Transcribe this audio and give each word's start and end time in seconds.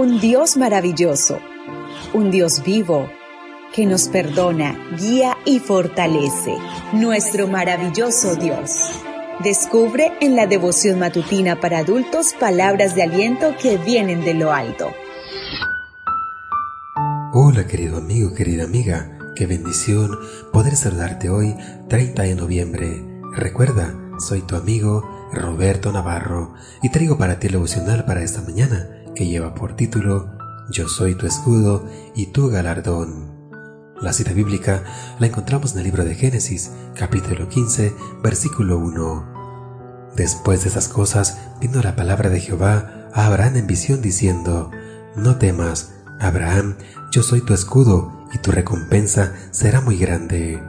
Un 0.00 0.18
Dios 0.18 0.56
maravilloso, 0.56 1.40
un 2.14 2.30
Dios 2.30 2.62
vivo, 2.64 3.10
que 3.74 3.84
nos 3.84 4.08
perdona, 4.08 4.74
guía 4.98 5.36
y 5.44 5.58
fortalece. 5.58 6.56
Nuestro 6.94 7.48
maravilloso 7.48 8.34
Dios. 8.34 8.92
Descubre 9.44 10.12
en 10.22 10.36
la 10.36 10.46
devoción 10.46 10.98
matutina 11.00 11.60
para 11.60 11.80
adultos 11.80 12.32
palabras 12.40 12.94
de 12.94 13.02
aliento 13.02 13.54
que 13.60 13.76
vienen 13.76 14.24
de 14.24 14.32
lo 14.32 14.54
alto. 14.54 14.86
Hola 17.34 17.66
querido 17.66 17.98
amigo, 17.98 18.32
querida 18.32 18.64
amiga, 18.64 19.18
qué 19.36 19.44
bendición 19.44 20.12
poder 20.50 20.76
saludarte 20.76 21.28
hoy 21.28 21.54
30 21.90 22.22
de 22.22 22.34
noviembre. 22.36 23.04
Recuerda, 23.34 23.94
soy 24.18 24.40
tu 24.40 24.56
amigo 24.56 25.28
Roberto 25.30 25.92
Navarro 25.92 26.54
y 26.82 26.88
traigo 26.90 27.18
para 27.18 27.38
ti 27.38 27.48
el 27.48 27.52
devocional 27.52 28.06
para 28.06 28.22
esta 28.22 28.40
mañana 28.40 28.99
que 29.14 29.26
lleva 29.26 29.54
por 29.54 29.76
título 29.76 30.30
Yo 30.70 30.88
soy 30.88 31.14
tu 31.14 31.26
escudo 31.26 31.86
y 32.14 32.26
tu 32.26 32.48
galardón. 32.48 33.30
La 34.00 34.12
cita 34.12 34.32
bíblica 34.32 34.84
la 35.18 35.26
encontramos 35.26 35.72
en 35.72 35.78
el 35.78 35.84
libro 35.84 36.04
de 36.04 36.14
Génesis, 36.14 36.70
capítulo 36.94 37.48
15, 37.48 37.92
versículo 38.22 38.78
1. 38.78 40.10
Después 40.16 40.62
de 40.62 40.68
estas 40.68 40.88
cosas 40.88 41.38
vino 41.60 41.82
la 41.82 41.96
palabra 41.96 42.30
de 42.30 42.40
Jehová 42.40 43.08
a 43.12 43.26
Abraham 43.26 43.56
en 43.56 43.66
visión 43.66 44.00
diciendo, 44.00 44.70
No 45.16 45.36
temas, 45.36 45.92
Abraham, 46.18 46.76
yo 47.12 47.22
soy 47.22 47.42
tu 47.42 47.54
escudo 47.54 48.26
y 48.32 48.38
tu 48.38 48.52
recompensa 48.52 49.34
será 49.50 49.80
muy 49.80 49.96
grande. 49.98 50.62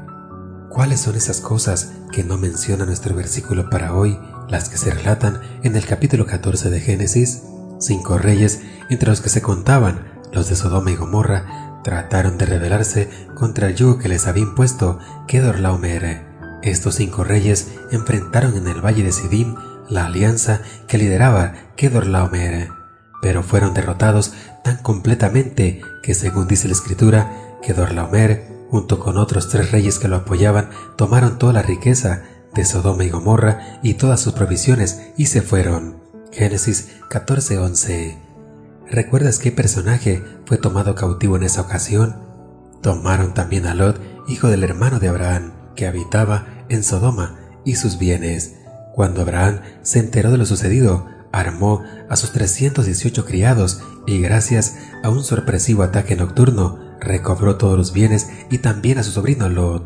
¿Cuáles 0.70 1.02
son 1.02 1.16
esas 1.16 1.42
cosas 1.42 1.92
que 2.12 2.24
no 2.24 2.38
menciona 2.38 2.86
nuestro 2.86 3.16
versículo 3.16 3.70
para 3.70 3.94
hoy, 3.94 4.18
las 4.50 4.70
que 4.70 4.78
se 4.78 4.92
relatan 4.92 5.42
en 5.64 5.76
el 5.76 5.86
capítulo 5.86 6.26
14 6.26 6.70
de 6.70 6.80
Génesis? 6.80 7.44
Cinco 7.82 8.20
reyes, 8.20 8.62
entre 8.92 9.10
los 9.10 9.22
que 9.22 9.30
se 9.30 9.42
contaban 9.42 10.12
los 10.32 10.48
de 10.48 10.56
Sodoma 10.56 10.92
y 10.92 10.96
Gomorra, 10.96 11.82
trataron 11.84 12.38
de 12.38 12.46
rebelarse 12.46 13.10
contra 13.36 13.68
el 13.68 13.76
yugo 13.76 13.98
que 13.98 14.08
les 14.08 14.28
había 14.28 14.44
impuesto 14.44 15.00
Kedorlaomer. 15.28 16.28
Estos 16.62 16.96
cinco 16.96 17.24
reyes 17.24 17.72
enfrentaron 17.92 18.56
en 18.56 18.68
el 18.68 18.86
valle 18.86 19.04
de 19.04 19.12
Sidim 19.12 19.56
la 19.90 20.06
alianza 20.06 20.62
que 20.88 21.00
lideraba 21.00 21.54
Kedorlaomer, 21.76 22.70
pero 23.20 23.42
fueron 23.42 23.74
derrotados 23.74 24.34
tan 24.64 24.78
completamente 24.78 25.82
que, 26.04 26.14
según 26.14 26.48
dice 26.48 26.68
la 26.68 26.76
escritura, 26.76 27.58
Kedorlaomer 27.64 28.48
junto 28.70 29.00
con 29.00 29.18
otros 29.18 29.50
tres 29.50 29.72
reyes 29.72 29.98
que 29.98 30.08
lo 30.08 30.18
apoyaban, 30.18 30.70
tomaron 30.96 31.40
toda 31.40 31.52
la 31.52 31.62
riqueza 31.64 32.22
de 32.54 32.64
Sodoma 32.64 33.04
y 33.04 33.10
Gomorra 33.10 33.80
y 33.82 33.96
todas 33.96 34.22
sus 34.22 34.34
provisiones 34.34 35.02
y 35.18 35.26
se 35.26 35.42
fueron. 35.42 36.01
Génesis 36.32 36.88
14:11. 37.10 38.18
¿Recuerdas 38.90 39.38
qué 39.38 39.52
personaje 39.52 40.24
fue 40.46 40.58
tomado 40.58 40.96
cautivo 40.96 41.36
en 41.36 41.44
esa 41.44 41.62
ocasión? 41.62 42.16
Tomaron 42.82 43.34
también 43.34 43.68
a 43.68 43.76
Lot, 43.76 44.02
hijo 44.28 44.48
del 44.48 44.64
hermano 44.64 45.00
de 45.00 45.10
Abraham, 45.10 45.52
que 45.76 45.88
habitaba 45.88 46.48
en 46.70 46.84
Sodoma, 46.84 47.38
y 47.66 47.76
sus 47.76 48.00
bienes. 48.00 48.56
Cuando 48.94 49.22
Abraham 49.22 49.62
se 49.82 50.00
enteró 50.00 50.32
de 50.32 50.38
lo 50.38 50.46
sucedido, 50.46 51.06
armó 51.32 51.84
a 52.10 52.16
sus 52.16 52.32
318 52.32 53.26
criados 53.26 53.82
y 54.08 54.20
gracias 54.20 54.78
a 55.04 55.10
un 55.10 55.24
sorpresivo 55.24 55.84
ataque 55.84 56.16
nocturno, 56.16 56.80
recobró 57.00 57.58
todos 57.58 57.78
los 57.78 57.94
bienes 57.94 58.30
y 58.50 58.60
también 58.60 58.98
a 58.98 59.04
su 59.04 59.12
sobrino 59.12 59.50
Lot. 59.50 59.86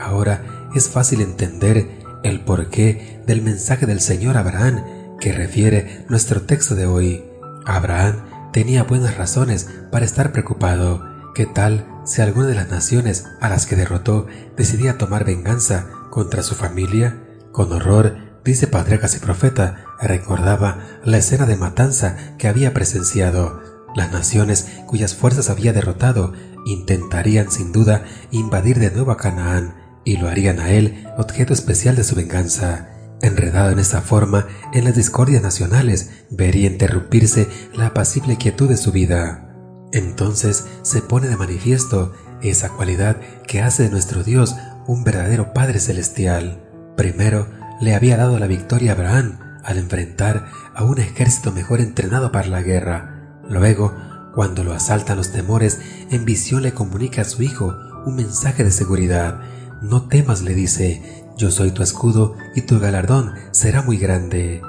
Ahora 0.00 0.70
es 0.74 0.88
fácil 0.88 1.20
entender 1.20 1.98
el 2.22 2.44
porqué 2.44 3.20
del 3.26 3.42
mensaje 3.42 3.86
del 3.86 4.00
Señor 4.00 4.36
Abraham 4.36 4.82
que 5.22 5.32
refiere 5.32 6.04
nuestro 6.08 6.42
texto 6.42 6.74
de 6.74 6.84
hoy. 6.84 7.24
Abraham 7.64 8.50
tenía 8.52 8.82
buenas 8.82 9.16
razones 9.16 9.68
para 9.92 10.04
estar 10.04 10.32
preocupado. 10.32 11.06
¿Qué 11.32 11.46
tal 11.46 11.86
si 12.04 12.20
alguna 12.20 12.48
de 12.48 12.56
las 12.56 12.68
naciones 12.68 13.24
a 13.40 13.48
las 13.48 13.64
que 13.64 13.76
derrotó 13.76 14.26
decidía 14.56 14.98
tomar 14.98 15.24
venganza 15.24 15.86
contra 16.10 16.42
su 16.42 16.56
familia? 16.56 17.22
Con 17.52 17.72
horror, 17.72 18.16
dice 18.44 18.66
Patriarcas 18.66 19.14
y 19.14 19.20
Profeta, 19.20 19.84
recordaba 20.00 20.78
la 21.04 21.18
escena 21.18 21.46
de 21.46 21.56
matanza 21.56 22.16
que 22.36 22.48
había 22.48 22.74
presenciado. 22.74 23.60
Las 23.94 24.10
naciones 24.10 24.66
cuyas 24.86 25.14
fuerzas 25.14 25.50
había 25.50 25.72
derrotado 25.72 26.32
intentarían 26.66 27.50
sin 27.50 27.70
duda 27.70 28.04
invadir 28.32 28.80
de 28.80 28.90
nuevo 28.90 29.12
a 29.12 29.16
Canaán 29.18 30.00
y 30.04 30.16
lo 30.16 30.28
harían 30.28 30.58
a 30.58 30.70
él 30.70 31.06
objeto 31.16 31.52
especial 31.52 31.94
de 31.94 32.02
su 32.02 32.16
venganza. 32.16 32.91
Enredado 33.22 33.70
en 33.70 33.78
esa 33.78 34.02
forma 34.02 34.46
en 34.72 34.84
las 34.84 34.96
discordias 34.96 35.42
nacionales, 35.42 36.10
vería 36.30 36.68
interrumpirse 36.68 37.48
la 37.72 37.86
apacible 37.88 38.36
quietud 38.36 38.68
de 38.68 38.76
su 38.76 38.92
vida. 38.92 39.48
Entonces 39.92 40.66
se 40.82 41.02
pone 41.02 41.28
de 41.28 41.36
manifiesto 41.36 42.12
esa 42.42 42.70
cualidad 42.70 43.16
que 43.46 43.62
hace 43.62 43.84
de 43.84 43.90
nuestro 43.90 44.24
Dios 44.24 44.56
un 44.86 45.04
verdadero 45.04 45.52
Padre 45.52 45.78
Celestial. 45.78 46.68
Primero, 46.96 47.48
le 47.80 47.94
había 47.94 48.16
dado 48.16 48.38
la 48.38 48.46
victoria 48.46 48.92
a 48.92 48.94
Abraham 48.94 49.38
al 49.64 49.78
enfrentar 49.78 50.46
a 50.74 50.84
un 50.84 50.98
ejército 50.98 51.52
mejor 51.52 51.80
entrenado 51.80 52.32
para 52.32 52.48
la 52.48 52.62
guerra, 52.62 53.22
Luego, 53.48 53.94
cuando 54.34 54.64
lo 54.64 54.72
asaltan 54.72 55.16
los 55.16 55.32
temores, 55.32 55.80
en 56.10 56.24
visión 56.24 56.62
le 56.62 56.72
comunica 56.72 57.22
a 57.22 57.26
su 57.26 57.42
hijo 57.42 57.76
un 58.06 58.16
mensaje 58.16 58.64
de 58.64 58.70
seguridad. 58.70 59.40
No 59.82 60.08
temas, 60.08 60.42
le 60.42 60.54
dice, 60.54 61.21
yo 61.36 61.50
soy 61.50 61.70
tu 61.70 61.82
escudo 61.82 62.36
y 62.54 62.62
tu 62.62 62.78
galardón 62.78 63.34
será 63.52 63.82
muy 63.82 63.96
grande. 63.96 64.62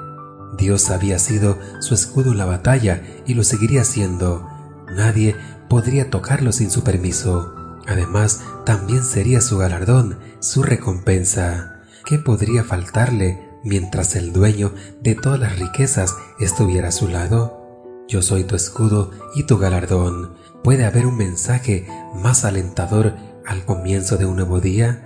Dios 0.56 0.90
había 0.90 1.18
sido 1.18 1.58
su 1.80 1.94
escudo 1.94 2.32
en 2.32 2.38
la 2.38 2.44
batalla 2.44 3.02
y 3.26 3.34
lo 3.34 3.44
seguiría 3.44 3.84
siendo. 3.84 4.48
Nadie 4.94 5.36
podría 5.68 6.10
tocarlo 6.10 6.52
sin 6.52 6.70
su 6.70 6.84
permiso. 6.84 7.54
Además, 7.86 8.42
también 8.64 9.04
sería 9.04 9.40
su 9.40 9.58
galardón, 9.58 10.18
su 10.40 10.62
recompensa. 10.62 11.82
¿Qué 12.06 12.18
podría 12.18 12.64
faltarle 12.64 13.48
mientras 13.62 14.16
el 14.16 14.32
dueño 14.32 14.72
de 15.02 15.14
todas 15.14 15.40
las 15.40 15.58
riquezas 15.58 16.14
estuviera 16.38 16.88
a 16.88 16.92
su 16.92 17.08
lado? 17.08 17.60
Yo 18.08 18.22
soy 18.22 18.44
tu 18.44 18.54
escudo 18.56 19.10
y 19.34 19.44
tu 19.44 19.58
galardón. 19.58 20.34
¿Puede 20.62 20.84
haber 20.84 21.06
un 21.06 21.16
mensaje 21.16 21.86
más 22.14 22.44
alentador 22.44 23.14
al 23.46 23.64
comienzo 23.64 24.16
de 24.16 24.26
un 24.26 24.36
nuevo 24.36 24.60
día? 24.60 25.03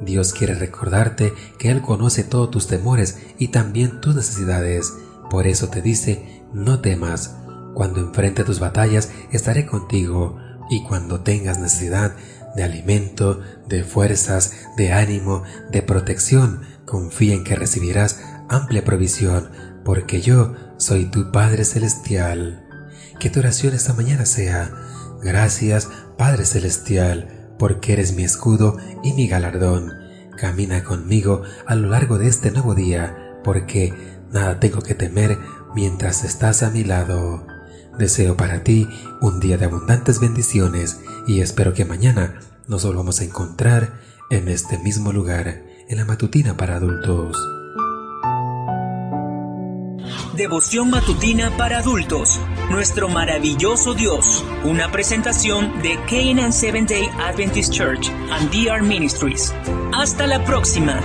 Dios 0.00 0.32
quiere 0.32 0.54
recordarte 0.54 1.32
que 1.58 1.70
Él 1.70 1.82
conoce 1.82 2.24
todos 2.24 2.50
tus 2.50 2.66
temores 2.66 3.18
y 3.38 3.48
también 3.48 4.00
tus 4.00 4.14
necesidades. 4.14 4.92
Por 5.30 5.46
eso 5.46 5.68
te 5.68 5.82
dice, 5.82 6.42
no 6.52 6.80
temas. 6.80 7.36
Cuando 7.74 8.00
enfrente 8.00 8.44
tus 8.44 8.60
batallas 8.60 9.10
estaré 9.32 9.66
contigo 9.66 10.38
y 10.70 10.84
cuando 10.84 11.20
tengas 11.20 11.58
necesidad 11.58 12.14
de 12.54 12.62
alimento, 12.62 13.40
de 13.68 13.82
fuerzas, 13.82 14.52
de 14.76 14.92
ánimo, 14.92 15.42
de 15.70 15.82
protección, 15.82 16.60
confía 16.84 17.34
en 17.34 17.44
que 17.44 17.56
recibirás 17.56 18.20
amplia 18.48 18.84
provisión, 18.84 19.50
porque 19.84 20.20
yo 20.20 20.54
soy 20.76 21.06
tu 21.06 21.32
Padre 21.32 21.64
Celestial. 21.64 22.64
Que 23.18 23.30
tu 23.30 23.40
oración 23.40 23.74
esta 23.74 23.92
mañana 23.92 24.26
sea, 24.26 24.70
gracias 25.22 25.88
Padre 26.16 26.44
Celestial, 26.44 27.43
porque 27.58 27.92
eres 27.94 28.14
mi 28.14 28.24
escudo 28.24 28.76
y 29.02 29.12
mi 29.12 29.28
galardón. 29.28 29.92
Camina 30.36 30.84
conmigo 30.84 31.42
a 31.66 31.74
lo 31.74 31.88
largo 31.88 32.18
de 32.18 32.28
este 32.28 32.50
nuevo 32.50 32.74
día, 32.74 33.38
porque 33.44 33.92
nada 34.32 34.58
tengo 34.60 34.82
que 34.82 34.94
temer 34.94 35.38
mientras 35.74 36.24
estás 36.24 36.62
a 36.62 36.70
mi 36.70 36.84
lado. 36.84 37.46
Deseo 37.98 38.36
para 38.36 38.64
ti 38.64 38.88
un 39.20 39.38
día 39.38 39.56
de 39.56 39.66
abundantes 39.66 40.20
bendiciones 40.20 41.00
y 41.28 41.40
espero 41.40 41.74
que 41.74 41.84
mañana 41.84 42.40
nos 42.66 42.84
volvamos 42.84 43.20
a 43.20 43.24
encontrar 43.24 44.00
en 44.30 44.48
este 44.48 44.78
mismo 44.78 45.12
lugar, 45.12 45.62
en 45.88 45.96
la 45.96 46.04
matutina 46.04 46.56
para 46.56 46.76
adultos. 46.76 47.36
Devoción 50.36 50.90
matutina 50.90 51.56
para 51.56 51.78
adultos. 51.78 52.40
Nuestro 52.68 53.08
maravilloso 53.08 53.94
Dios. 53.94 54.44
Una 54.64 54.90
presentación 54.90 55.80
de 55.80 55.96
Canaan 56.10 56.52
Seventh 56.52 56.88
Day 56.88 57.08
Adventist 57.24 57.72
Church 57.72 58.10
and 58.32 58.50
DR 58.50 58.82
Ministries. 58.82 59.54
Hasta 59.92 60.26
la 60.26 60.44
próxima. 60.44 61.00